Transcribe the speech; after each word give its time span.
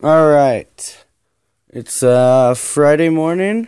All 0.00 0.28
right. 0.28 1.04
It's 1.70 2.04
uh 2.04 2.54
Friday 2.54 3.08
morning. 3.08 3.66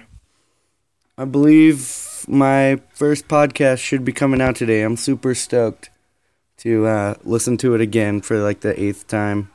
I 1.18 1.24
believe 1.24 2.24
my 2.28 2.78
first 2.94 3.26
podcast 3.26 3.78
should 3.78 4.04
be 4.04 4.12
coming 4.12 4.40
out 4.40 4.54
today. 4.54 4.82
I'm 4.82 4.96
super 4.96 5.34
stoked 5.34 5.90
to 6.58 6.86
uh, 6.86 7.14
listen 7.24 7.56
to 7.56 7.74
it 7.74 7.80
again 7.80 8.20
for 8.20 8.38
like 8.38 8.60
the 8.60 8.80
eighth 8.80 9.08
time 9.08 9.50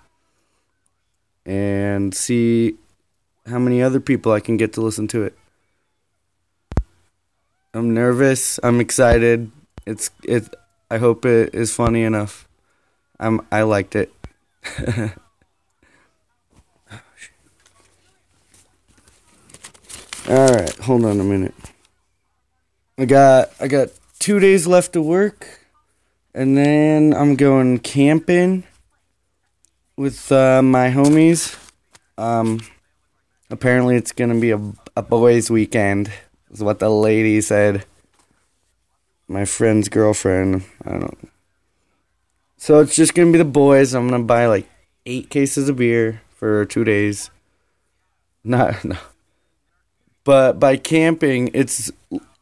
and 1.45 2.13
see 2.13 2.75
how 3.45 3.57
many 3.57 3.81
other 3.81 4.01
people 4.01 4.33
I 4.33 4.41
can 4.41 4.57
get 4.57 4.73
to 4.73 4.81
listen 4.81 5.07
to 5.15 5.23
it. 5.23 5.37
I'm 7.73 7.93
nervous. 7.93 8.59
I'm 8.63 8.81
excited. 8.81 9.49
It's 9.85 10.11
it. 10.25 10.53
I 10.91 10.97
hope 10.97 11.25
it 11.25 11.55
is 11.55 11.73
funny 11.73 12.03
enough. 12.03 12.49
I'm. 13.17 13.47
I 13.49 13.61
liked 13.61 13.95
it. 13.95 14.11
All 20.27 20.51
right, 20.51 20.75
hold 20.77 21.05
on 21.05 21.19
a 21.19 21.23
minute. 21.23 21.53
I 22.97 23.05
got 23.05 23.51
I 23.59 23.67
got 23.67 23.89
two 24.17 24.39
days 24.39 24.65
left 24.65 24.93
to 24.93 25.01
work, 25.01 25.59
and 26.33 26.57
then 26.57 27.13
I'm 27.13 27.35
going 27.35 27.77
camping 27.77 28.63
with 29.95 30.31
uh, 30.31 30.63
my 30.63 30.89
homies. 30.89 31.55
Um, 32.17 32.61
apparently 33.51 33.97
it's 33.97 34.11
gonna 34.13 34.39
be 34.39 34.49
a 34.49 34.59
a 34.97 35.03
boys' 35.03 35.51
weekend, 35.51 36.11
is 36.49 36.63
what 36.63 36.79
the 36.79 36.89
lady 36.89 37.39
said. 37.39 37.85
My 39.27 39.45
friend's 39.45 39.89
girlfriend. 39.89 40.63
I 40.83 40.97
don't. 40.97 41.29
So 42.57 42.79
it's 42.79 42.95
just 42.95 43.13
gonna 43.13 43.31
be 43.31 43.37
the 43.37 43.45
boys. 43.45 43.93
I'm 43.93 44.09
gonna 44.09 44.23
buy 44.23 44.47
like 44.47 44.67
eight 45.05 45.29
cases 45.29 45.69
of 45.69 45.75
beer 45.75 46.23
for 46.33 46.65
two 46.65 46.83
days. 46.83 47.29
Not 48.43 48.83
no. 48.83 48.97
But 50.25 50.59
by 50.59 50.75
camping, 50.75 51.51
it's 51.53 51.91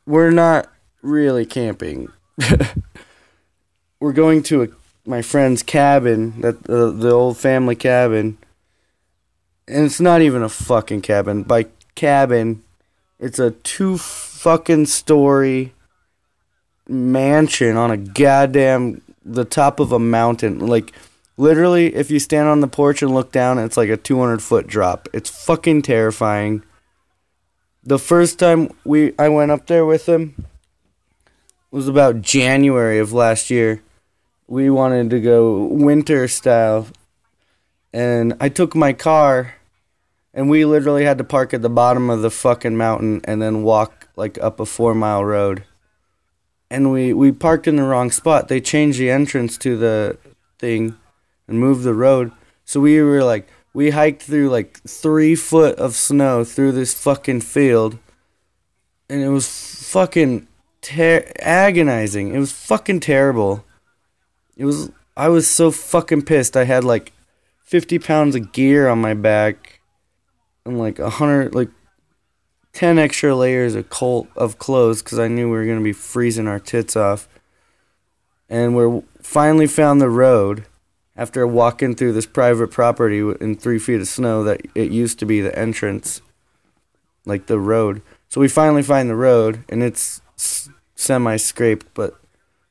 we're 0.08 0.32
not 0.32 0.72
really 1.04 1.46
camping. 1.46 2.12
we're 4.00 4.14
going 4.14 4.42
to 4.44 4.64
a, 4.64 4.68
my 5.06 5.22
friend's 5.22 5.62
cabin, 5.62 6.42
that 6.42 6.68
uh, 6.70 6.90
the 6.92 7.12
old 7.12 7.38
family 7.38 7.76
cabin, 7.76 8.38
and 9.68 9.86
it's 9.86 10.00
not 10.00 10.22
even 10.22 10.42
a 10.42 10.50
fucking 10.50 11.02
cabin. 11.02 11.44
By 11.44 11.68
cabin, 11.94 12.64
it's 13.20 13.38
a 13.38 13.52
two 13.52 13.98
fucking 13.98 14.86
story 14.86 15.74
mansion 16.88 17.76
on 17.76 17.92
a 17.92 17.98
goddamn 17.98 19.02
the 19.26 19.46
top 19.46 19.82
of 19.82 19.92
a 19.92 20.00
mountain. 20.00 20.60
Like 20.60 20.94
literally, 21.36 21.94
if 21.96 22.10
you 22.10 22.20
stand 22.20 22.48
on 22.48 22.62
the 22.62 22.68
porch 22.70 23.02
and 23.02 23.14
look 23.14 23.34
down, 23.34 23.60
it's 23.60 23.76
like 23.76 23.90
a 23.90 23.98
200 23.98 24.42
foot 24.42 24.68
drop. 24.68 25.10
It's 25.14 25.30
fucking 25.30 25.82
terrifying 25.82 26.64
the 27.86 28.00
first 28.00 28.40
time 28.40 28.70
we 28.86 29.14
I 29.20 29.30
went 29.30 29.52
up 29.52 29.68
there 29.68 29.86
with 29.86 30.08
him 30.08 30.46
was 31.72 31.88
about 31.88 32.22
January 32.22 33.00
of 33.00 33.14
last 33.14 33.50
year. 33.50 33.82
We 34.48 34.70
wanted 34.70 35.10
to 35.10 35.20
go 35.20 35.66
winter 35.66 36.28
style, 36.28 36.88
and 37.92 38.36
I 38.40 38.50
took 38.50 38.76
my 38.76 38.94
car, 38.94 39.56
and 40.34 40.50
we 40.50 40.66
literally 40.66 41.06
had 41.06 41.18
to 41.18 41.24
park 41.24 41.54
at 41.54 41.62
the 41.62 41.70
bottom 41.70 42.10
of 42.10 42.22
the 42.22 42.32
fucking 42.32 42.78
mountain 42.78 43.22
and 43.24 43.42
then 43.42 43.64
walk 43.64 44.08
like 44.16 44.38
up 44.40 44.60
a 44.60 44.66
four 44.66 44.94
mile 44.94 45.24
road. 45.26 45.64
And 46.70 46.92
we 46.92 47.14
we 47.14 47.32
parked 47.32 47.68
in 47.68 47.76
the 47.76 47.84
wrong 47.84 48.12
spot. 48.12 48.48
They 48.48 48.62
changed 48.62 49.00
the 49.00 49.12
entrance 49.12 49.58
to 49.60 49.78
the 49.78 50.18
thing 50.58 50.98
and 51.48 51.60
moved 51.60 51.84
the 51.84 51.94
road. 51.94 52.32
So 52.66 52.80
we 52.80 53.02
were 53.02 53.24
like, 53.24 53.48
we 53.74 53.90
hiked 53.90 54.22
through 54.22 54.50
like 54.50 54.82
three 54.88 55.36
foot 55.36 55.78
of 55.78 55.96
snow 55.96 56.44
through 56.44 56.74
this 56.74 56.94
fucking 56.94 57.42
field, 57.42 57.98
and 59.10 59.22
it 59.22 59.30
was 59.30 59.48
fucking 59.92 60.48
ter- 60.82 61.32
agonizing. 61.40 62.34
It 62.34 62.40
was 62.40 62.52
fucking 62.52 63.00
terrible. 63.00 63.66
It 64.56 64.66
was. 64.66 64.92
I 65.16 65.30
was 65.30 65.48
so 65.48 65.72
fucking 65.72 66.24
pissed. 66.24 66.56
I 66.56 66.66
had 66.66 66.84
like 66.84 67.12
fifty 67.64 68.00
pounds 68.00 68.36
of 68.36 68.52
gear 68.52 68.88
on 68.88 69.02
my 69.02 69.14
back, 69.14 69.80
and 70.66 70.78
like 70.78 71.00
a 71.00 71.10
hundred, 71.10 71.56
like 71.56 71.70
ten 72.74 73.00
extra 73.00 73.36
layers 73.36 73.76
of 73.76 73.88
of 74.36 74.58
clothes 74.60 75.02
because 75.02 75.20
I 75.20 75.28
knew 75.28 75.50
we 75.50 75.58
were 75.58 75.66
gonna 75.66 75.82
be 75.82 75.94
freezing 75.94 76.48
our 76.48 76.60
tits 76.60 76.96
off. 76.96 77.28
And 78.50 78.76
we 78.76 79.02
finally 79.20 79.66
found 79.66 80.00
the 80.00 80.10
road 80.10 80.66
after 81.16 81.46
walking 81.46 81.96
through 81.96 82.14
this 82.14 82.26
private 82.26 82.72
property 82.72 83.20
in 83.20 83.56
three 83.56 83.80
feet 83.80 84.02
of 84.02 84.08
snow 84.08 84.44
that 84.44 84.62
it 84.74 84.92
used 84.92 85.20
to 85.20 85.26
be 85.26 85.42
the 85.42 85.58
entrance, 85.58 86.22
like 87.26 87.46
the 87.46 87.60
road. 87.60 88.02
So 88.30 88.42
we 88.42 88.48
finally 88.48 88.82
find 88.82 89.10
the 89.10 89.16
road, 89.16 89.64
and 89.70 89.84
it's 89.84 90.22
semi 90.96 91.38
scraped, 91.38 91.94
but 91.94 92.20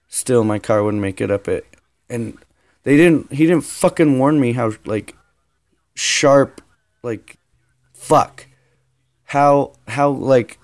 still 0.08 0.44
my 0.44 0.58
car 0.58 0.82
wouldn't 0.82 1.02
make 1.02 1.20
it 1.20 1.30
up 1.30 1.46
it. 1.46 1.66
And 2.08 2.36
they 2.82 2.96
didn't. 2.96 3.32
He 3.32 3.46
didn't 3.46 3.64
fucking 3.64 4.18
warn 4.18 4.40
me 4.40 4.52
how 4.52 4.72
like 4.84 5.16
sharp, 5.94 6.60
like 7.02 7.36
fuck, 7.94 8.46
how 9.24 9.74
how 9.86 10.10
like 10.10 10.58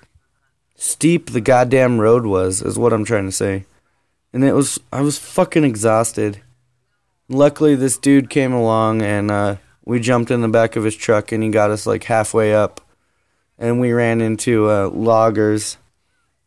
steep 0.74 1.30
the 1.30 1.40
goddamn 1.40 2.00
road 2.00 2.26
was 2.26 2.60
is 2.60 2.78
what 2.78 2.92
I'm 2.92 3.04
trying 3.04 3.26
to 3.26 3.32
say. 3.32 3.66
And 4.32 4.42
it 4.42 4.52
was 4.52 4.80
I 4.92 5.00
was 5.00 5.16
fucking 5.16 5.64
exhausted 5.64 6.42
luckily 7.28 7.74
this 7.74 7.98
dude 7.98 8.30
came 8.30 8.52
along 8.52 9.02
and 9.02 9.30
uh, 9.30 9.56
we 9.84 10.00
jumped 10.00 10.30
in 10.30 10.40
the 10.40 10.48
back 10.48 10.76
of 10.76 10.84
his 10.84 10.96
truck 10.96 11.32
and 11.32 11.42
he 11.42 11.50
got 11.50 11.70
us 11.70 11.86
like 11.86 12.04
halfway 12.04 12.54
up. 12.54 12.80
And 13.58 13.80
we 13.80 13.92
ran 13.92 14.20
into 14.20 14.70
uh, 14.70 14.88
loggers. 14.88 15.78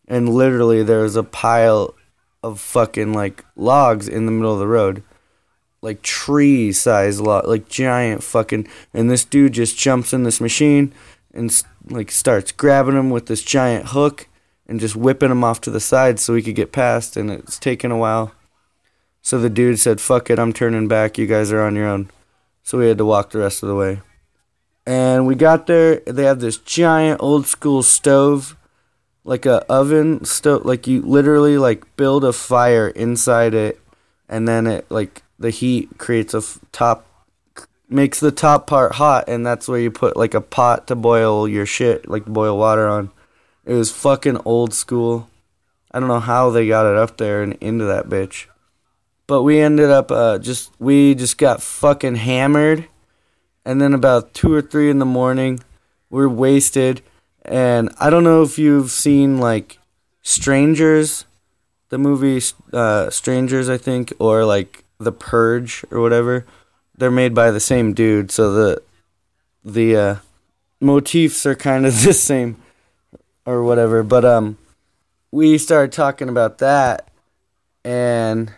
And 0.08 0.30
literally 0.30 0.84
there 0.84 1.02
was 1.02 1.16
a 1.16 1.24
pile 1.24 1.96
of 2.44 2.60
fucking 2.60 3.14
like 3.14 3.46
logs 3.56 4.08
in 4.08 4.26
the 4.26 4.32
middle 4.32 4.54
of 4.54 4.60
the 4.60 4.68
road. 4.68 5.04
Like 5.82 6.02
tree 6.02 6.72
size 6.72 7.20
log 7.20 7.48
like 7.48 7.68
giant 7.68 8.24
fucking 8.24 8.68
and 8.94 9.10
this 9.10 9.26
dude 9.26 9.54
just 9.54 9.78
jumps 9.78 10.14
in 10.14 10.24
this 10.24 10.40
machine 10.40 10.94
and 11.34 11.64
like 11.90 12.12
starts 12.12 12.52
grabbing 12.52 12.94
them 12.94 13.10
with 13.10 13.26
this 13.26 13.42
giant 13.42 13.88
hook 13.88 14.28
and 14.68 14.80
just 14.80 14.96
whipping 14.96 15.30
them 15.30 15.44
off 15.44 15.60
to 15.62 15.72
the 15.72 15.80
side 15.80 16.20
so 16.20 16.34
we 16.34 16.44
could 16.44 16.54
get 16.54 16.72
past 16.72 17.18
and 17.18 17.32
it's 17.32 17.58
taken 17.58 17.90
a 17.90 17.98
while 17.98 18.32
so 19.22 19.40
the 19.40 19.50
dude 19.50 19.80
said, 19.80 20.02
fuck 20.02 20.30
it, 20.30 20.40
I'm 20.40 20.54
turning 20.54 20.88
back. 20.88 21.18
You 21.18 21.28
guys 21.28 21.52
are 21.52 21.62
on 21.62 21.76
your 21.76 21.88
own. 21.88 22.10
So 22.64 22.78
we 22.78 22.88
had 22.88 22.98
to 22.98 23.06
walk 23.06 23.32
the 23.32 23.40
rest 23.40 23.64
of 23.64 23.70
the 23.70 23.76
way. 23.76 24.02
And 24.86 25.28
we 25.28 25.36
got 25.36 25.68
there. 25.68 25.98
They 26.08 26.24
have 26.24 26.40
this 26.40 26.58
giant 26.58 27.22
old 27.22 27.46
school 27.46 27.84
stove, 27.84 28.58
like 29.24 29.46
a 29.46 29.64
oven 29.72 30.26
stove. 30.26 30.66
Like 30.66 30.88
you 30.88 31.02
literally 31.02 31.58
like 31.58 31.96
build 31.96 32.24
a 32.24 32.34
fire 32.34 32.88
inside 32.90 33.54
it, 33.54 33.80
and 34.28 34.48
then 34.48 34.66
it 34.66 34.90
like 34.90 35.22
the 35.38 35.52
heat 35.52 35.98
creates 36.00 36.34
a 36.34 36.38
f- 36.38 36.60
top, 36.72 37.06
makes 37.90 38.20
the 38.20 38.32
top 38.32 38.66
part 38.66 38.96
hot, 38.96 39.26
and 39.28 39.46
that's 39.46 39.68
where 39.68 39.80
you 39.80 39.92
put 39.92 40.18
like 40.18 40.34
a 40.34 40.42
pot 40.42 40.88
to 40.88 40.96
boil 40.96 41.48
your 41.48 41.68
shit, 41.68 42.10
like 42.10 42.26
boil 42.26 42.58
water 42.58 42.88
on. 42.88 43.12
It 43.66 43.76
was 43.76 43.92
fucking 43.92 44.42
old 44.46 44.74
school. 44.74 45.30
I 45.92 46.00
don't 46.00 46.10
know 46.10 46.20
how 46.20 46.50
they 46.50 46.68
got 46.68 46.88
it 46.88 46.98
up 46.98 47.18
there 47.18 47.44
and 47.44 47.54
into 47.62 47.86
that 47.86 48.08
bitch. 48.08 48.48
But 49.32 49.44
we 49.44 49.62
ended 49.62 49.90
up 49.90 50.12
uh, 50.12 50.40
just 50.40 50.74
we 50.78 51.16
just 51.16 51.38
got 51.38 51.64
fucking 51.64 52.16
hammered, 52.16 52.90
and 53.64 53.80
then 53.80 53.94
about 53.94 54.34
two 54.34 54.54
or 54.54 54.62
three 54.62 54.90
in 54.90 55.00
the 55.00 55.06
morning, 55.06 55.62
we're 56.10 56.28
wasted, 56.28 57.02
and 57.46 57.96
I 57.98 58.10
don't 58.10 58.26
know 58.26 58.42
if 58.42 58.60
you've 58.60 58.92
seen 58.92 59.38
like 59.38 59.80
Strangers, 60.22 61.24
the 61.88 61.98
movie 61.98 62.46
uh, 62.74 63.10
Strangers, 63.10 63.70
I 63.70 63.78
think, 63.78 64.12
or 64.20 64.44
like 64.44 64.84
The 64.98 65.14
Purge 65.14 65.86
or 65.92 66.02
whatever. 66.02 66.46
They're 66.98 67.10
made 67.10 67.34
by 67.34 67.52
the 67.52 67.62
same 67.62 67.94
dude, 67.94 68.32
so 68.32 68.52
the 68.52 68.84
the 69.64 69.96
uh, 69.96 70.16
motifs 70.82 71.46
are 71.46 71.56
kind 71.56 71.86
of 71.86 71.94
the 72.04 72.14
same 72.14 72.62
or 73.46 73.64
whatever. 73.64 74.04
But 74.04 74.26
um, 74.26 74.58
we 75.32 75.58
started 75.58 75.94
talking 75.94 76.28
about 76.28 76.58
that, 76.58 77.08
and 77.86 78.52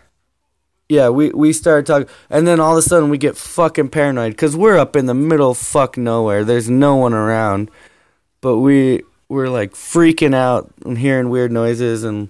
yeah, 0.88 1.08
we 1.08 1.30
we 1.30 1.52
started 1.52 1.86
talking, 1.86 2.08
and 2.28 2.46
then 2.46 2.60
all 2.60 2.72
of 2.72 2.78
a 2.78 2.82
sudden 2.82 3.08
we 3.08 3.18
get 3.18 3.36
fucking 3.36 3.88
paranoid 3.88 4.32
because 4.32 4.56
we're 4.56 4.78
up 4.78 4.96
in 4.96 5.06
the 5.06 5.14
middle 5.14 5.52
of 5.52 5.58
fuck 5.58 5.96
nowhere. 5.96 6.44
There's 6.44 6.68
no 6.68 6.96
one 6.96 7.14
around, 7.14 7.70
but 8.40 8.58
we 8.58 9.02
we're 9.28 9.48
like 9.48 9.72
freaking 9.72 10.34
out 10.34 10.72
and 10.84 10.98
hearing 10.98 11.30
weird 11.30 11.52
noises. 11.52 12.04
And 12.04 12.28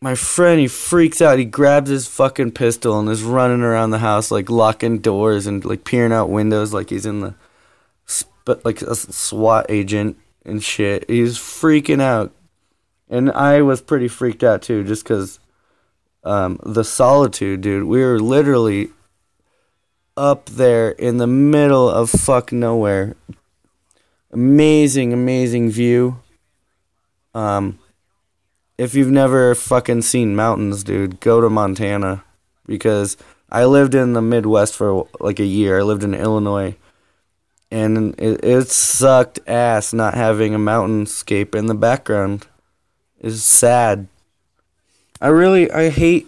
my 0.00 0.14
friend 0.14 0.60
he 0.60 0.68
freaks 0.68 1.20
out. 1.20 1.38
He 1.38 1.44
grabs 1.44 1.90
his 1.90 2.06
fucking 2.06 2.52
pistol 2.52 2.98
and 3.00 3.08
is 3.08 3.22
running 3.24 3.62
around 3.62 3.90
the 3.90 3.98
house 3.98 4.30
like 4.30 4.48
locking 4.48 4.98
doors 4.98 5.46
and 5.46 5.64
like 5.64 5.84
peering 5.84 6.12
out 6.12 6.30
windows 6.30 6.72
like 6.72 6.90
he's 6.90 7.06
in 7.06 7.20
the 7.20 7.34
but 8.44 8.64
like 8.64 8.80
a 8.80 8.94
SWAT 8.94 9.66
agent 9.68 10.16
and 10.42 10.62
shit. 10.62 11.04
He's 11.10 11.36
freaking 11.36 12.00
out, 12.00 12.32
and 13.10 13.30
I 13.32 13.60
was 13.60 13.82
pretty 13.82 14.08
freaked 14.08 14.42
out 14.42 14.62
too, 14.62 14.84
just 14.84 15.04
because 15.04 15.38
um, 16.28 16.60
the 16.62 16.84
solitude, 16.84 17.62
dude. 17.62 17.84
We 17.84 18.00
were 18.00 18.20
literally 18.20 18.90
up 20.16 20.46
there 20.46 20.90
in 20.90 21.16
the 21.16 21.26
middle 21.26 21.88
of 21.88 22.10
fuck 22.10 22.52
nowhere. 22.52 23.16
Amazing, 24.30 25.12
amazing 25.14 25.70
view. 25.70 26.20
Um, 27.34 27.78
if 28.76 28.94
you've 28.94 29.10
never 29.10 29.54
fucking 29.54 30.02
seen 30.02 30.36
mountains, 30.36 30.84
dude, 30.84 31.18
go 31.20 31.40
to 31.40 31.48
Montana 31.48 32.24
because 32.66 33.16
I 33.48 33.64
lived 33.64 33.94
in 33.94 34.12
the 34.12 34.20
Midwest 34.20 34.76
for 34.76 35.08
like 35.20 35.40
a 35.40 35.46
year. 35.46 35.78
I 35.78 35.82
lived 35.82 36.04
in 36.04 36.14
Illinois, 36.14 36.76
and 37.70 38.14
it, 38.18 38.44
it 38.44 38.68
sucked 38.68 39.40
ass 39.46 39.94
not 39.94 40.12
having 40.12 40.54
a 40.54 40.58
mountainscape 40.58 41.54
in 41.54 41.66
the 41.66 41.74
background. 41.74 42.46
It's 43.18 43.42
sad. 43.42 44.08
I 45.20 45.28
really 45.28 45.70
I 45.70 45.90
hate 45.90 46.26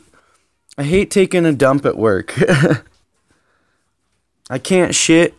I 0.76 0.84
hate 0.84 1.10
taking 1.10 1.46
a 1.46 1.52
dump 1.52 1.87
at 1.87 1.96
work. 1.96 2.34
I 4.50 4.58
can't 4.58 4.94
shit 4.94 5.34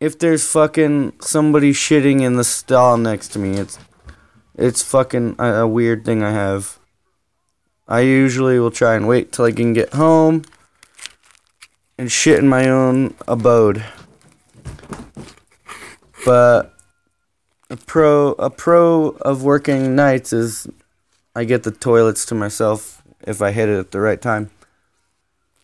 if 0.00 0.18
there's 0.18 0.46
fucking 0.46 1.14
somebody 1.20 1.72
shitting 1.72 2.20
in 2.20 2.36
the 2.36 2.44
stall 2.44 2.98
next 2.98 3.28
to 3.28 3.38
me. 3.38 3.58
It's 3.58 3.78
it's 4.54 4.82
fucking 4.82 5.36
a, 5.38 5.62
a 5.62 5.66
weird 5.66 6.04
thing 6.04 6.22
I 6.22 6.32
have. 6.32 6.78
I 7.88 8.00
usually 8.00 8.58
will 8.58 8.70
try 8.70 8.94
and 8.94 9.08
wait 9.08 9.32
till 9.32 9.44
I 9.44 9.52
can 9.52 9.72
get 9.72 9.94
home 9.94 10.44
and 11.96 12.10
shit 12.10 12.38
in 12.38 12.48
my 12.48 12.68
own 12.68 13.14
abode. 13.26 13.84
But 16.24 16.74
a 17.70 17.76
pro 17.76 18.32
a 18.32 18.50
pro 18.50 19.08
of 19.20 19.42
working 19.42 19.96
nights 19.96 20.32
is 20.32 20.66
I 21.34 21.44
get 21.44 21.64
the 21.64 21.70
toilets 21.70 22.24
to 22.26 22.34
myself 22.34 23.02
if 23.26 23.42
I 23.42 23.50
hit 23.50 23.68
it 23.68 23.78
at 23.78 23.90
the 23.90 24.00
right 24.00 24.20
time. 24.20 24.50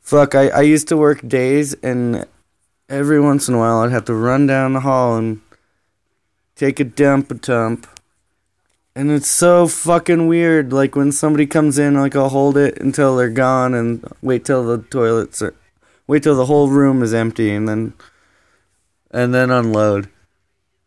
Fuck, 0.01 0.35
I, 0.35 0.49
I 0.49 0.63
used 0.63 0.89
to 0.89 0.97
work 0.97 1.27
days 1.27 1.75
and 1.75 2.27
every 2.89 3.21
once 3.21 3.49
in 3.49 3.55
a 3.55 3.59
while 3.59 3.79
I'd 3.79 3.93
have 3.93 4.07
to 4.07 4.15
run 4.15 4.47
down 4.47 4.73
the 4.73 4.81
hall 4.81 5.17
and 5.17 5.41
take 6.57 6.81
a 6.81 6.85
dump 6.85 7.31
a 7.31 7.35
dump. 7.35 7.87
And 8.97 9.13
it's 9.13 9.29
so 9.29 9.69
fucking 9.69 10.27
weird. 10.27 10.73
Like 10.73 10.97
when 10.97 11.13
somebody 11.13 11.47
comes 11.47 11.79
in, 11.79 11.95
like 11.95 12.17
I'll 12.17 12.29
hold 12.29 12.57
it 12.57 12.79
until 12.79 13.17
they're 13.17 13.31
gone 13.31 13.73
and 13.73 14.05
wait 14.21 14.45
till 14.45 14.65
the 14.67 14.79
toilets 14.79 15.41
are 15.41 15.55
wait 16.09 16.25
till 16.25 16.35
the 16.35 16.47
whole 16.47 16.69
room 16.69 17.05
is 17.05 17.15
empty 17.15 17.55
and 17.55 17.69
then 17.69 17.95
and 19.13 19.33
then 19.33 19.51
unload. 19.51 20.09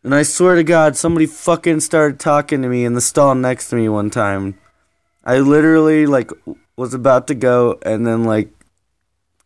And 0.04 0.14
I 0.14 0.24
swear 0.24 0.56
to 0.56 0.64
God, 0.66 0.98
somebody 0.98 1.26
fucking 1.26 1.80
started 1.80 2.20
talking 2.20 2.62
to 2.62 2.68
me 2.68 2.84
in 2.84 2.94
the 2.94 3.00
stall 3.00 3.34
next 3.36 3.70
to 3.70 3.78
me 3.78 3.88
one 3.88 4.10
time. 4.10 4.60
I 5.24 5.40
literally 5.40 6.06
like 6.06 6.32
was 6.76 6.94
about 6.94 7.28
to 7.28 7.36
go 7.36 7.80
and 7.84 8.06
then 8.06 8.24
like 8.24 8.50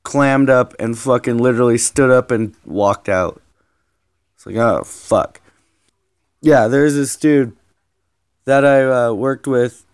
clammed 0.03 0.49
up 0.49 0.73
and 0.79 0.97
fucking 0.97 1.37
literally 1.37 1.77
stood 1.77 2.09
up 2.09 2.31
and 2.31 2.55
walked 2.65 3.09
out. 3.09 3.41
It's 4.35 4.45
like, 4.45 4.55
oh 4.55 4.83
fuck. 4.83 5.41
Yeah, 6.41 6.67
there's 6.67 6.95
this 6.95 7.15
dude 7.15 7.55
that 8.45 8.63
I 8.63 8.83
uh, 8.85 9.13
worked 9.13 9.47
with, 9.47 9.85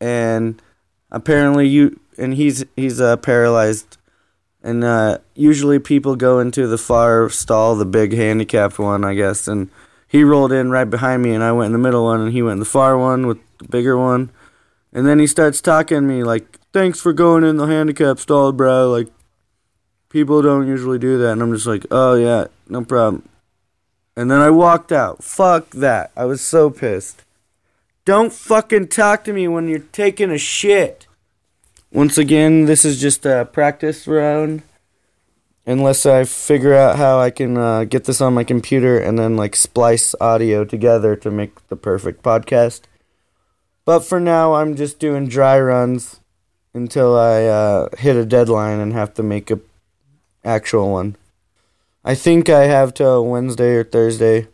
and 0.00 0.62
apparently 1.10 1.66
you 1.66 1.98
and 2.16 2.34
he's 2.34 2.64
he's 2.76 3.00
uh, 3.00 3.16
paralyzed, 3.16 3.96
and 4.62 4.84
uh, 4.84 5.18
usually 5.34 5.78
people 5.78 6.14
go 6.16 6.38
into 6.38 6.66
the 6.66 6.78
far 6.78 7.28
stall, 7.30 7.74
the 7.74 7.84
big 7.84 8.12
handicapped 8.12 8.78
one, 8.78 9.04
I 9.04 9.14
guess, 9.14 9.48
and 9.48 9.70
he 10.06 10.22
rolled 10.22 10.52
in 10.52 10.70
right 10.70 10.88
behind 10.88 11.22
me, 11.22 11.32
and 11.32 11.42
I 11.42 11.52
went 11.52 11.66
in 11.66 11.72
the 11.72 11.78
middle 11.78 12.04
one, 12.04 12.20
and 12.20 12.32
he 12.32 12.42
went 12.42 12.54
in 12.54 12.60
the 12.60 12.64
far 12.64 12.96
one 12.96 13.26
with 13.26 13.38
the 13.58 13.68
bigger 13.68 13.98
one, 13.98 14.30
and 14.96 15.06
then 15.06 15.18
he 15.18 15.26
starts 15.26 15.60
talking 15.60 15.98
to 15.98 16.00
me 16.00 16.24
like, 16.24 16.58
"Thanks 16.72 17.00
for 17.00 17.12
going 17.12 17.44
in 17.44 17.58
the 17.58 17.66
handicap 17.66 18.18
stall, 18.18 18.50
bro." 18.50 18.90
Like, 18.90 19.08
people 20.08 20.40
don't 20.40 20.66
usually 20.66 20.98
do 20.98 21.18
that, 21.18 21.32
and 21.32 21.42
I'm 21.42 21.52
just 21.52 21.66
like, 21.66 21.84
"Oh 21.90 22.14
yeah, 22.14 22.46
no 22.66 22.82
problem." 22.82 23.28
And 24.16 24.30
then 24.30 24.40
I 24.40 24.48
walked 24.48 24.92
out. 24.92 25.22
Fuck 25.22 25.68
that. 25.72 26.12
I 26.16 26.24
was 26.24 26.40
so 26.40 26.70
pissed. 26.70 27.24
Don't 28.06 28.32
fucking 28.32 28.88
talk 28.88 29.22
to 29.24 29.34
me 29.34 29.46
when 29.46 29.68
you're 29.68 29.80
taking 29.80 30.30
a 30.30 30.38
shit. 30.38 31.06
Once 31.92 32.16
again, 32.16 32.64
this 32.64 32.82
is 32.82 32.98
just 32.98 33.26
a 33.26 33.46
practice 33.52 34.06
round. 34.06 34.62
Unless 35.66 36.06
I 36.06 36.24
figure 36.24 36.72
out 36.72 36.96
how 36.96 37.18
I 37.18 37.28
can 37.30 37.58
uh, 37.58 37.84
get 37.84 38.04
this 38.04 38.22
on 38.22 38.32
my 38.32 38.44
computer 38.44 38.98
and 38.98 39.18
then 39.18 39.36
like 39.36 39.54
splice 39.54 40.14
audio 40.22 40.64
together 40.64 41.16
to 41.16 41.30
make 41.30 41.68
the 41.68 41.76
perfect 41.76 42.22
podcast. 42.22 42.80
But 43.86 44.00
for 44.00 44.18
now, 44.20 44.54
I'm 44.54 44.74
just 44.74 44.98
doing 44.98 45.28
dry 45.28 45.58
runs 45.58 46.20
until 46.74 47.16
I 47.16 47.44
uh, 47.44 47.88
hit 47.96 48.16
a 48.16 48.26
deadline 48.26 48.80
and 48.80 48.92
have 48.92 49.14
to 49.14 49.22
make 49.22 49.50
a 49.50 49.60
actual 50.44 50.90
one. 50.90 51.16
I 52.04 52.14
think 52.16 52.50
I 52.50 52.64
have 52.64 52.94
till 52.94 53.24
Wednesday 53.24 53.76
or 53.76 53.84
Thursday. 53.84 54.48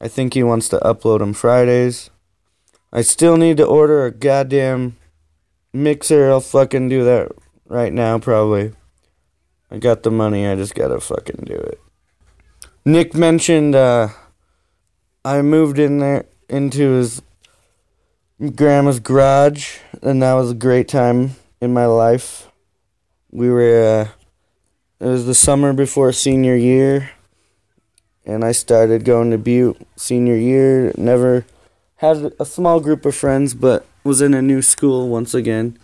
I 0.00 0.08
think 0.08 0.34
he 0.34 0.42
wants 0.42 0.68
to 0.70 0.78
upload 0.80 1.20
them 1.20 1.32
Fridays. 1.32 2.10
I 2.92 3.02
still 3.02 3.36
need 3.36 3.56
to 3.56 3.64
order 3.64 4.04
a 4.04 4.10
goddamn 4.10 4.96
mixer. 5.72 6.28
I'll 6.30 6.40
fucking 6.40 6.88
do 6.88 7.04
that 7.04 7.32
right 7.66 7.92
now, 7.92 8.18
probably. 8.18 8.72
I 9.70 9.78
got 9.78 10.02
the 10.02 10.10
money. 10.10 10.46
I 10.46 10.56
just 10.56 10.74
gotta 10.74 11.00
fucking 11.00 11.44
do 11.46 11.54
it. 11.54 11.80
Nick 12.84 13.14
mentioned 13.14 13.74
uh, 13.74 14.08
I 15.24 15.42
moved 15.42 15.78
in 15.78 15.98
there 15.98 16.26
into 16.48 16.92
his 16.92 17.22
grandma's 18.40 19.00
garage, 19.00 19.78
and 20.02 20.22
that 20.22 20.34
was 20.34 20.50
a 20.50 20.54
great 20.54 20.88
time 20.88 21.36
in 21.60 21.72
my 21.72 21.86
life. 21.86 22.48
We 23.30 23.50
were. 23.50 24.08
Uh, 24.08 25.04
it 25.04 25.08
was 25.08 25.26
the 25.26 25.34
summer 25.34 25.72
before 25.72 26.12
senior 26.12 26.54
year, 26.54 27.10
and 28.24 28.44
I 28.44 28.52
started 28.52 29.04
going 29.04 29.30
to 29.30 29.38
Butte 29.38 29.80
senior 29.96 30.36
year. 30.36 30.92
Never 30.96 31.44
had 31.96 32.32
a 32.38 32.44
small 32.44 32.80
group 32.80 33.04
of 33.04 33.14
friends, 33.14 33.54
but 33.54 33.86
was 34.04 34.20
in 34.20 34.34
a 34.34 34.42
new 34.42 34.62
school 34.62 35.08
once 35.08 35.34
again, 35.34 35.78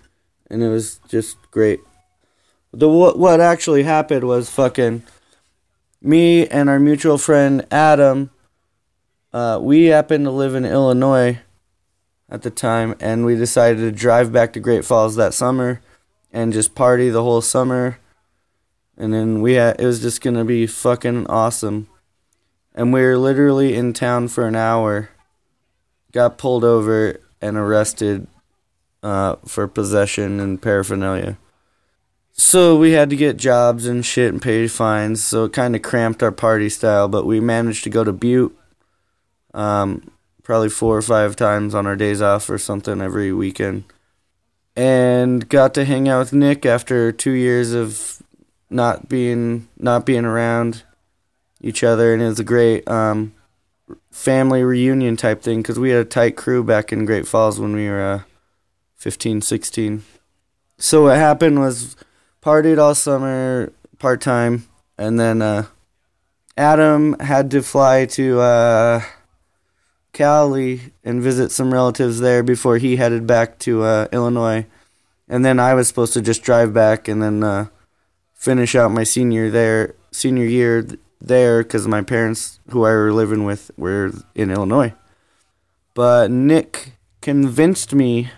and 0.51 0.63
it 0.63 0.69
was 0.69 1.01
just 1.09 1.37
great. 1.51 1.81
The 2.73 2.89
what 2.89 3.19
what 3.19 3.41
actually 3.41 3.83
happened 3.83 4.25
was 4.25 4.51
fucking 4.51 5.03
me 6.01 6.47
and 6.49 6.69
our 6.69 6.81
mutual 6.81 7.19
friend 7.19 7.67
Adam. 7.71 8.31
Uh, 9.33 9.59
we 9.63 9.87
happened 9.87 10.27
to 10.27 10.31
live 10.31 10.55
in 10.55 10.67
Illinois 10.67 11.39
at 12.33 12.41
the 12.41 12.51
time, 12.51 12.97
and 12.99 13.27
we 13.27 13.37
decided 13.37 13.77
to 13.81 13.93
drive 13.93 14.33
back 14.33 14.55
to 14.55 14.61
Great 14.61 14.87
Falls 14.87 15.17
that 15.17 15.35
summer 15.35 15.83
and 16.33 16.51
just 16.51 16.75
party 16.75 17.11
the 17.11 17.23
whole 17.23 17.43
summer. 17.43 17.99
And 18.97 19.13
then 19.13 19.43
we 19.43 19.53
had, 19.55 19.79
it 19.79 19.85
was 19.85 20.01
just 20.01 20.23
gonna 20.23 20.45
be 20.45 20.67
fucking 20.67 21.27
awesome. 21.27 21.89
And 22.75 22.91
we 22.91 23.03
were 23.03 23.19
literally 23.19 23.77
in 23.77 23.93
town 23.93 24.29
for 24.29 24.47
an 24.47 24.57
hour 24.57 25.11
got 26.11 26.39
pulled 26.39 26.65
over 26.65 27.21
and 27.43 27.59
arrested 27.59 28.27
uh, 29.03 29.37
for 29.47 29.69
possession 29.69 30.41
and 30.41 30.63
paraphernalia. 30.63 31.37
So 32.33 32.79
we 32.79 32.93
had 32.93 33.11
to 33.11 33.17
get 33.17 33.37
jobs 33.37 33.87
and 33.87 34.05
shit 34.07 34.33
and 34.33 34.41
pay 34.41 34.69
fines. 34.69 35.23
So 35.23 35.45
it 35.45 35.53
kind 35.53 35.77
of 35.77 35.83
cramped 35.83 36.23
our 36.23 36.33
party 36.33 36.71
style, 36.71 37.09
but 37.09 37.27
we 37.27 37.41
managed 37.41 37.85
to 37.85 37.91
go 37.91 38.05
to 38.05 38.13
Butte 38.13 38.57
um, 39.53 40.11
probably 40.43 40.69
four 40.69 40.97
or 40.97 41.03
five 41.03 41.37
times 41.37 41.75
on 41.75 41.87
our 41.87 41.97
days 41.97 42.21
off 42.21 42.51
or 42.51 42.59
something 42.59 43.01
every 43.01 43.33
weekend. 43.33 43.85
And 44.75 45.49
got 45.49 45.75
to 45.75 45.85
hang 45.85 46.09
out 46.09 46.21
with 46.21 46.33
Nick 46.33 46.65
after 46.65 47.13
two 47.13 47.33
years 47.33 47.73
of 47.73 48.23
not 48.71 49.09
being 49.09 49.69
not 49.77 50.07
being 50.07 50.25
around 50.25 50.83
each 51.61 51.85
other, 51.85 52.13
and 52.13 52.23
it 52.23 52.27
was 52.27 52.41
a 52.41 52.45
great 52.45 52.89
um, 52.89 53.35
family 54.11 54.63
reunion 54.63 55.17
type 55.17 55.43
thing 55.43 55.61
because 55.61 55.79
we 55.79 55.91
had 55.91 56.01
a 56.01 56.09
tight 56.09 56.37
crew 56.37 56.65
back 56.65 56.93
in 56.93 57.05
Great 57.05 57.29
Falls 57.29 57.61
when 57.61 57.75
we 57.75 57.89
were 57.89 58.03
uh, 58.03 58.23
15, 58.97 59.43
16. 59.43 60.05
So 60.79 61.05
what 61.05 61.17
happened 61.17 61.61
was 61.61 61.97
partied 62.43 62.79
all 62.79 62.95
summer 62.95 63.73
part 63.99 64.21
time, 64.21 64.67
and 64.99 65.21
then 65.21 65.43
uh, 65.43 65.67
Adam 66.57 67.19
had 67.21 67.51
to 67.53 67.63
fly 67.63 68.07
to 68.07 68.41
uh, 68.41 69.03
Cali 70.13 70.93
and 71.03 71.23
visit 71.23 71.51
some 71.51 71.73
relatives 71.73 72.21
there 72.21 72.43
before 72.43 72.79
he 72.79 72.97
headed 72.97 73.27
back 73.27 73.59
to 73.61 73.83
uh, 73.83 74.09
Illinois, 74.13 74.67
and 75.29 75.45
then 75.45 75.59
I 75.59 75.75
was 75.75 75.89
supposed 75.89 76.13
to 76.15 76.21
just 76.21 76.43
drive 76.43 76.75
back 76.75 77.09
and 77.09 77.23
then 77.23 77.43
uh, 77.43 77.67
finish 78.35 78.75
out 78.75 78.91
my 78.91 79.05
senior 79.05 79.51
there 79.51 79.95
senior 80.13 80.45
year 80.45 80.87
there 81.21 81.63
because 81.63 81.87
my 81.89 82.03
parents, 82.03 82.61
who 82.71 82.85
I 82.85 82.91
were 82.91 83.13
living 83.13 83.45
with, 83.45 83.71
were 83.77 84.13
in 84.35 84.51
Illinois. 84.51 84.95
But 85.95 86.31
Nick 86.31 86.93
convinced 87.21 87.95
me 87.95 88.31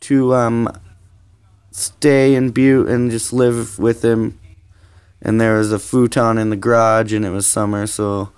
to 0.00 0.34
um, 0.34 0.68
stay 1.70 2.34
in 2.34 2.50
Butte 2.50 2.88
and 2.88 3.10
just 3.10 3.32
live 3.32 3.78
with 3.78 4.04
him. 4.04 4.38
And 5.20 5.40
there 5.40 5.58
was 5.58 5.72
a 5.72 5.80
futon 5.80 6.38
in 6.38 6.50
the 6.50 6.56
garage, 6.56 7.12
and 7.12 7.24
it 7.24 7.30
was 7.30 7.46
summer, 7.46 7.86
so 7.88 8.30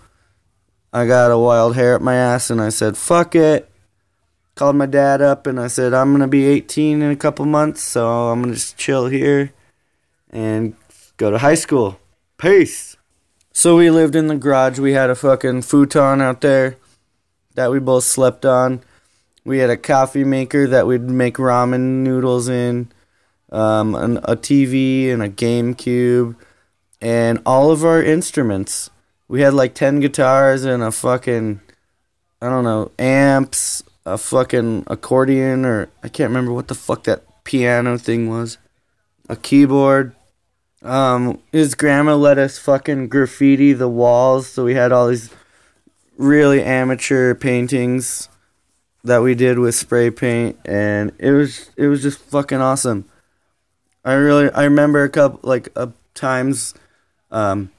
I 0.92 1.06
got 1.06 1.30
a 1.30 1.38
wild 1.38 1.76
hair 1.76 1.94
up 1.94 2.02
my 2.02 2.16
ass, 2.16 2.50
and 2.50 2.61
I 2.61 2.68
said, 2.70 2.97
"Fuck 2.97 3.35
it." 3.35 3.70
Called 4.56 4.76
my 4.76 4.87
dad 4.87 5.23
up, 5.23 5.47
and 5.47 5.61
I 5.61 5.68
said, 5.68 5.94
"I'm 5.94 6.12
gonna 6.12 6.26
be 6.28 6.47
18 6.47 7.00
in 7.00 7.11
a 7.11 7.16
couple 7.16 7.44
months, 7.47 7.82
so 7.82 8.09
I'm 8.28 8.42
gonna 8.42 8.54
just 8.54 8.76
chill 8.76 9.06
here 9.06 9.52
and 10.30 10.75
go 11.16 11.30
to 11.30 11.38
high 11.38 11.54
school." 11.54 12.00
Peace. 12.38 12.97
So 13.52 13.76
we 13.76 13.90
lived 13.90 14.16
in 14.16 14.26
the 14.26 14.37
garage. 14.37 14.78
We 14.78 14.92
had 14.92 15.11
a 15.11 15.14
fucking 15.14 15.62
futon 15.62 16.20
out 16.20 16.40
there 16.40 16.76
that 17.54 17.70
we 17.70 17.78
both 17.78 18.04
slept 18.04 18.44
on. 18.44 18.80
We 19.44 19.59
had 19.59 19.70
a 19.70 19.76
coffee 19.76 20.25
maker 20.25 20.66
that 20.66 20.87
we'd 20.87 21.02
make 21.02 21.37
ramen 21.37 22.02
noodles 22.02 22.49
in, 22.49 22.90
um, 23.50 23.94
an, 23.94 24.18
a 24.18 24.37
TV 24.37 25.11
and 25.11 25.23
a 25.23 25.28
GameCube, 25.28 26.37
and 27.00 27.40
all 27.44 27.70
of 27.70 27.85
our 27.85 28.02
instruments. 28.02 28.90
We 29.30 29.42
had 29.42 29.54
like 29.54 29.75
10 29.75 30.00
guitars 30.00 30.64
and 30.64 30.82
a 30.82 30.90
fucking, 30.90 31.60
I 32.42 32.49
don't 32.49 32.64
know, 32.64 32.90
amps, 32.99 33.80
a 34.04 34.18
fucking 34.18 34.87
accordion, 34.88 35.64
or 35.64 35.88
I 36.02 36.08
can't 36.08 36.30
remember 36.30 36.52
what 36.52 36.66
the 36.66 36.75
fuck 36.75 37.04
that 37.04 37.22
piano 37.44 37.96
thing 37.96 38.28
was, 38.28 38.58
a 39.28 39.37
keyboard. 39.37 40.16
Um, 40.82 41.40
his 41.52 41.76
grandma 41.76 42.16
let 42.16 42.38
us 42.38 42.58
fucking 42.58 43.06
graffiti 43.06 43.72
the 43.72 43.88
walls, 43.88 44.49
so 44.49 44.64
we 44.64 44.75
had 44.75 44.90
all 44.90 45.06
these 45.06 45.30
really 46.18 46.64
amateur 46.64 47.32
paintings 47.37 48.28
that 49.04 49.22
we 49.22 49.37
did 49.37 49.60
with 49.60 49.76
spray 49.76 50.10
paint, 50.10 50.58
and 50.64 51.12
it 51.18 51.30
was 51.30 51.70
it 51.76 51.87
was 51.87 52.02
just 52.02 52.18
fucking 52.18 52.60
awesome. 52.60 53.08
I 54.04 54.14
really 54.14 54.50
I 54.50 54.64
remember 54.64 55.04
a 55.04 55.08
couple 55.08 55.38
like 55.49 55.68
uh, 55.76 55.87
times, 56.14 56.75
um, 57.30 57.70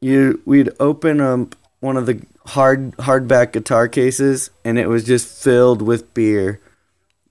you 0.00 0.40
we'd 0.44 0.70
open 0.80 1.20
up 1.20 1.54
one 1.80 1.96
of 1.96 2.06
the 2.06 2.22
hard 2.46 2.92
hardback 2.96 3.52
guitar 3.52 3.88
cases, 3.88 4.50
and 4.64 4.78
it 4.78 4.88
was 4.88 5.04
just 5.04 5.42
filled 5.42 5.82
with 5.82 6.12
beer, 6.14 6.60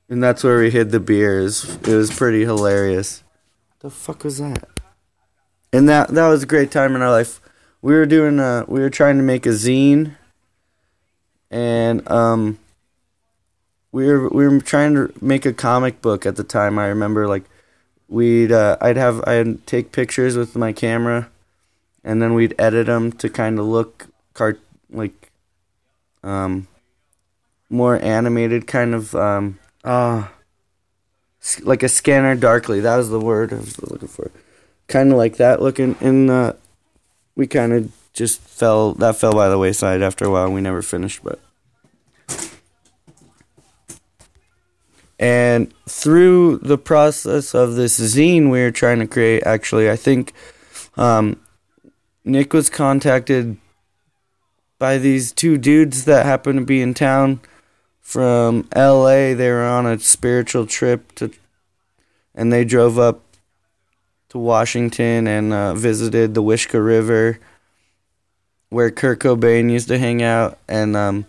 and 0.09 0.23
that's 0.23 0.43
where 0.43 0.59
we 0.59 0.69
hid 0.69 0.91
the 0.91 0.99
beers. 0.99 1.75
It 1.77 1.95
was 1.95 2.15
pretty 2.15 2.43
hilarious. 2.43 3.23
The 3.79 3.89
fuck 3.89 4.23
was 4.23 4.39
that? 4.39 4.67
And 5.71 5.87
that 5.89 6.09
that 6.09 6.27
was 6.27 6.43
a 6.43 6.47
great 6.47 6.71
time 6.71 6.95
in 6.95 7.01
our 7.01 7.11
life. 7.11 7.41
We 7.81 7.93
were 7.93 8.05
doing 8.05 8.39
a 8.39 8.65
we 8.67 8.79
were 8.79 8.89
trying 8.89 9.17
to 9.17 9.23
make 9.23 9.45
a 9.45 9.49
zine, 9.49 10.15
and 11.51 12.09
um 12.09 12.59
we 13.95 14.07
were 14.07 14.27
we 14.27 14.45
were 14.45 14.59
trying 14.59 14.93
to 14.93 15.13
make 15.21 15.45
a 15.45 15.53
comic 15.53 16.01
book 16.01 16.25
at 16.25 16.35
the 16.35 16.43
time. 16.43 16.77
I 16.77 16.87
remember 16.87 17.27
like 17.29 17.45
we'd 18.09 18.51
uh, 18.51 18.75
I'd 18.81 18.97
have 18.97 19.23
I'd 19.25 19.65
take 19.65 19.93
pictures 19.93 20.35
with 20.35 20.55
my 20.57 20.73
camera, 20.73 21.29
and 22.05 22.21
then 22.21 22.33
we'd 22.33 22.55
edit 22.57 22.87
them 22.87 23.11
to 23.11 23.27
kind 23.27 23.59
of 23.59 23.65
look 23.65 24.07
cart 24.33 24.61
like 24.89 25.31
um 26.23 26.67
more 27.69 28.01
animated 28.01 28.67
kind 28.67 28.95
of 28.95 29.13
um 29.15 29.59
uh 29.83 30.25
like 31.61 31.83
a 31.83 31.89
scanner 31.89 32.35
darkly. 32.35 32.79
That 32.79 32.97
was 32.97 33.09
the 33.09 33.19
word 33.19 33.53
I 33.53 33.57
was 33.57 33.79
looking 33.81 34.07
for. 34.07 34.31
Kind 34.87 35.11
of 35.11 35.17
like 35.17 35.37
that 35.37 35.61
looking. 35.61 35.95
And 35.99 36.29
uh, 36.29 36.53
we 37.35 37.47
kind 37.47 37.73
of 37.73 37.91
just 38.13 38.41
fell. 38.41 38.93
That 38.93 39.15
fell 39.15 39.33
by 39.33 39.49
the 39.49 39.57
wayside 39.57 40.01
after 40.01 40.25
a 40.25 40.29
while. 40.31 40.51
We 40.51 40.61
never 40.61 40.81
finished, 40.81 41.23
but 41.23 41.39
And 45.17 45.73
through 45.87 46.57
the 46.57 46.77
process 46.77 47.55
of 47.55 47.75
this 47.75 47.99
zine 47.99 48.51
we 48.51 48.61
were 48.61 48.71
trying 48.71 48.99
to 48.99 49.07
create, 49.07 49.43
actually, 49.45 49.89
I 49.89 49.95
think 49.95 50.33
um, 50.97 51.39
Nick 52.25 52.53
was 52.53 52.69
contacted 52.69 53.57
by 54.79 54.97
these 54.97 55.31
two 55.31 55.57
dudes 55.57 56.05
that 56.05 56.25
happened 56.25 56.59
to 56.59 56.65
be 56.65 56.81
in 56.81 56.93
town 56.95 57.39
from 58.01 58.67
LA. 58.75 59.33
They 59.33 59.49
were 59.49 59.63
on 59.63 59.85
a 59.85 59.99
spiritual 59.99 60.65
trip 60.65 61.13
to, 61.15 61.31
and 62.33 62.51
they 62.51 62.65
drove 62.65 62.97
up 62.97 63.21
to 64.29 64.39
Washington 64.39 65.27
and 65.27 65.53
uh, 65.53 65.75
visited 65.75 66.33
the 66.33 66.43
Wishkah 66.43 66.83
River, 66.83 67.39
where 68.69 68.89
Kurt 68.89 69.19
Cobain 69.19 69.71
used 69.71 69.87
to 69.89 69.99
hang 69.99 70.23
out, 70.23 70.57
and 70.67 70.97
um, 70.97 71.27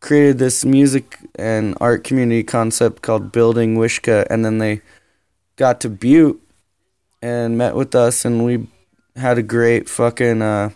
created 0.00 0.38
this 0.38 0.64
music 0.64 1.16
and 1.36 1.76
art 1.80 2.02
community 2.02 2.42
concept 2.42 3.02
called 3.02 3.30
Building 3.30 3.76
Wishkah 3.76 4.26
and 4.28 4.44
then 4.44 4.58
they 4.58 4.82
got 5.56 5.80
to 5.80 5.88
Butte 5.88 6.40
and 7.22 7.56
met 7.56 7.76
with 7.76 7.94
us, 7.94 8.24
and 8.24 8.44
we 8.44 8.66
had 9.16 9.38
a 9.38 9.42
great 9.42 9.88
fucking 9.88 10.42
uh, 10.42 10.70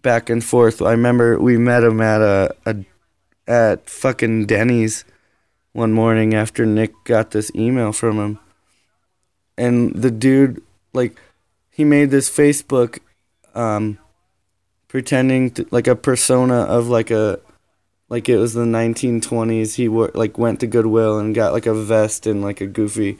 back 0.00 0.30
and 0.30 0.44
forth. 0.44 0.82
I 0.82 0.92
remember 0.92 1.38
we 1.38 1.56
met 1.56 1.84
him 1.84 2.00
at 2.00 2.20
a, 2.20 2.54
a 2.66 2.76
at 3.46 3.88
fucking 3.88 4.46
Denny's 4.46 5.04
one 5.72 5.92
morning 5.92 6.34
after 6.34 6.66
Nick 6.66 6.92
got 7.04 7.30
this 7.30 7.50
email 7.54 7.92
from 7.92 8.18
him, 8.18 8.38
and 9.56 9.94
the 9.94 10.10
dude 10.10 10.62
like 10.92 11.18
he 11.70 11.84
made 11.84 12.10
this 12.10 12.28
Facebook 12.28 12.98
um, 13.54 13.98
pretending 14.88 15.50
to, 15.52 15.66
like 15.70 15.86
a 15.86 15.96
persona 15.96 16.60
of 16.62 16.88
like 16.88 17.10
a 17.10 17.40
like 18.08 18.28
it 18.28 18.36
was 18.36 18.52
the 18.52 18.64
1920s. 18.64 19.76
He 19.76 19.88
wore, 19.88 20.10
like 20.14 20.36
went 20.36 20.60
to 20.60 20.66
Goodwill 20.66 21.18
and 21.18 21.34
got 21.34 21.52
like 21.52 21.66
a 21.66 21.74
vest 21.74 22.26
and 22.26 22.42
like 22.42 22.60
a 22.60 22.66
goofy 22.66 23.18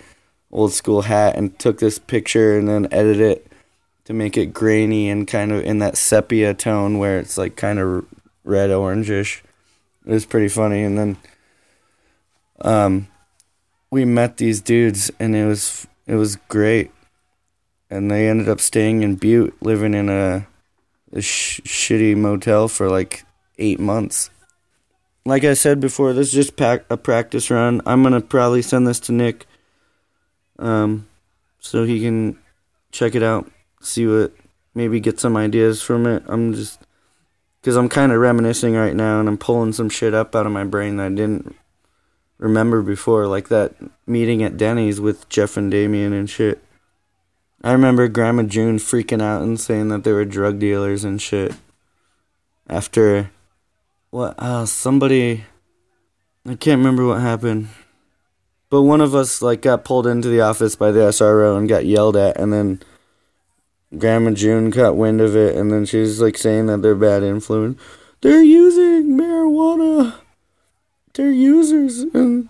old 0.50 0.72
school 0.72 1.02
hat 1.02 1.34
and 1.34 1.58
took 1.58 1.78
this 1.78 1.98
picture 1.98 2.58
and 2.58 2.68
then 2.68 2.86
edited 2.92 3.20
it 3.20 3.51
to 4.04 4.12
make 4.12 4.36
it 4.36 4.46
grainy 4.46 5.08
and 5.08 5.28
kind 5.28 5.52
of 5.52 5.62
in 5.64 5.78
that 5.78 5.96
sepia 5.96 6.54
tone 6.54 6.98
where 6.98 7.18
it's 7.18 7.38
like 7.38 7.56
kind 7.56 7.78
of 7.78 8.06
red 8.44 8.70
orangish. 8.70 9.42
It 10.04 10.12
was 10.12 10.26
pretty 10.26 10.48
funny 10.48 10.82
and 10.82 10.98
then 10.98 11.16
um 12.60 13.08
we 13.90 14.04
met 14.04 14.36
these 14.38 14.60
dudes 14.60 15.10
and 15.20 15.36
it 15.36 15.46
was 15.46 15.86
it 16.06 16.16
was 16.16 16.36
great. 16.36 16.90
And 17.90 18.10
they 18.10 18.28
ended 18.28 18.48
up 18.48 18.60
staying 18.60 19.02
in 19.02 19.16
Butte, 19.16 19.54
living 19.60 19.92
in 19.92 20.08
a, 20.08 20.46
a 21.12 21.20
sh- 21.20 21.60
shitty 21.60 22.16
motel 22.16 22.66
for 22.66 22.88
like 22.88 23.24
8 23.58 23.78
months 23.78 24.30
like 25.24 25.44
I 25.44 25.54
said 25.54 25.80
before, 25.80 26.12
this 26.12 26.28
is 26.28 26.34
just 26.34 26.56
pack- 26.56 26.84
a 26.90 26.96
practice 26.96 27.50
run. 27.50 27.80
I'm 27.86 28.02
gonna 28.02 28.20
probably 28.20 28.62
send 28.62 28.86
this 28.86 29.00
to 29.00 29.12
Nick, 29.12 29.46
um, 30.58 31.06
so 31.60 31.84
he 31.84 32.00
can 32.00 32.38
check 32.90 33.14
it 33.14 33.22
out, 33.22 33.50
see 33.82 34.06
what, 34.06 34.32
maybe 34.74 35.00
get 35.00 35.20
some 35.20 35.36
ideas 35.36 35.82
from 35.82 36.06
it. 36.06 36.22
I'm 36.26 36.54
just, 36.54 36.80
cause 37.62 37.76
I'm 37.76 37.88
kind 37.88 38.12
of 38.12 38.20
reminiscing 38.20 38.74
right 38.74 38.94
now, 38.96 39.20
and 39.20 39.28
I'm 39.28 39.38
pulling 39.38 39.72
some 39.72 39.88
shit 39.88 40.14
up 40.14 40.34
out 40.34 40.46
of 40.46 40.52
my 40.52 40.64
brain 40.64 40.96
that 40.96 41.06
I 41.06 41.08
didn't 41.10 41.54
remember 42.38 42.82
before, 42.82 43.26
like 43.26 43.48
that 43.48 43.74
meeting 44.06 44.42
at 44.42 44.56
Denny's 44.56 45.00
with 45.00 45.28
Jeff 45.28 45.56
and 45.56 45.70
Damien 45.70 46.12
and 46.12 46.28
shit. 46.28 46.62
I 47.64 47.70
remember 47.72 48.08
Grandma 48.08 48.42
June 48.42 48.78
freaking 48.78 49.22
out 49.22 49.42
and 49.42 49.60
saying 49.60 49.88
that 49.88 50.02
they 50.02 50.12
were 50.12 50.24
drug 50.24 50.58
dealers 50.58 51.04
and 51.04 51.22
shit. 51.22 51.54
After 52.68 53.30
what 54.10 54.34
uh 54.38 54.66
somebody 54.66 55.44
I 56.44 56.56
can't 56.56 56.78
remember 56.78 57.06
what 57.06 57.20
happened. 57.20 57.68
But 58.68 58.82
one 58.82 59.00
of 59.00 59.14
us 59.14 59.42
like 59.42 59.62
got 59.62 59.84
pulled 59.84 60.08
into 60.08 60.28
the 60.28 60.40
office 60.40 60.74
by 60.74 60.90
the 60.90 61.00
SRO 61.00 61.56
and 61.56 61.68
got 61.68 61.86
yelled 61.86 62.16
at 62.16 62.36
and 62.38 62.52
then 62.52 62.82
Grandma 63.96 64.30
June 64.30 64.70
caught 64.70 64.96
wind 64.96 65.20
of 65.20 65.36
it 65.36 65.56
and 65.56 65.70
then 65.70 65.84
she's 65.84 66.20
like 66.20 66.38
saying 66.38 66.66
that 66.66 66.82
they're 66.82 66.94
bad 66.94 67.22
influence. 67.22 67.80
They're 68.20 68.42
using 68.42 69.18
marijuana. 69.18 70.14
They're 71.14 71.30
users 71.30 72.00
and 72.00 72.48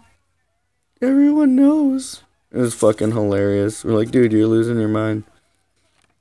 everyone 1.01 1.57
knows. 1.57 2.23
It 2.53 2.59
was 2.59 2.75
fucking 2.75 3.13
hilarious. 3.13 3.85
We're 3.85 3.97
like, 3.97 4.11
dude, 4.11 4.33
you're 4.33 4.47
losing 4.47 4.79
your 4.79 4.89
mind. 4.89 5.25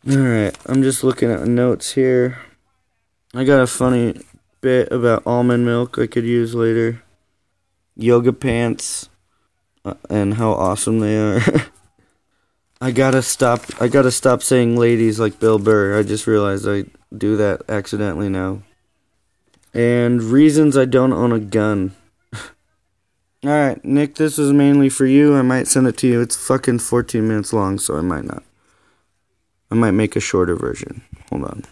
Alright, 0.09 0.57
I'm 0.65 0.81
just 0.81 1.03
looking 1.03 1.29
at 1.29 1.45
notes 1.47 1.93
here. 1.93 2.39
I 3.33 3.43
got 3.43 3.61
a 3.61 3.67
funny 3.67 4.21
bit 4.61 4.91
about 4.91 5.27
almond 5.27 5.65
milk 5.65 5.99
I 5.99 6.07
could 6.07 6.25
use 6.25 6.55
later. 6.55 7.03
Yoga 7.95 8.33
pants 8.33 9.09
uh, 9.85 9.93
and 10.09 10.35
how 10.35 10.51
awesome 10.53 10.99
they 10.99 11.17
are. 11.17 11.41
I 12.83 12.89
gotta 12.89 13.21
stop. 13.21 13.61
I 13.79 13.87
gotta 13.87 14.09
stop 14.09 14.41
saying 14.41 14.75
ladies 14.75 15.19
like 15.19 15.39
Bill 15.39 15.59
Burr. 15.59 15.99
I 15.99 16.01
just 16.01 16.25
realized 16.25 16.67
I 16.67 16.85
do 17.15 17.37
that 17.37 17.61
accidentally 17.69 18.27
now. 18.27 18.63
And 19.71 20.23
reasons 20.23 20.75
I 20.75 20.85
don't 20.85 21.13
own 21.13 21.31
a 21.31 21.39
gun. 21.39 21.93
Alright, 23.45 23.85
Nick, 23.85 24.15
this 24.15 24.39
is 24.39 24.51
mainly 24.51 24.89
for 24.89 25.05
you. 25.05 25.35
I 25.35 25.43
might 25.43 25.67
send 25.67 25.85
it 25.85 25.95
to 25.97 26.07
you. 26.07 26.21
It's 26.21 26.35
fucking 26.35 26.79
14 26.79 27.27
minutes 27.27 27.53
long, 27.53 27.77
so 27.77 27.97
I 27.97 28.01
might 28.01 28.25
not. 28.25 28.43
I 29.69 29.75
might 29.75 29.91
make 29.91 30.15
a 30.15 30.19
shorter 30.19 30.55
version. 30.55 31.03
Hold 31.29 31.45
on. 31.45 31.63